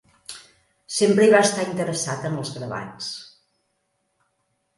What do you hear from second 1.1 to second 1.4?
hi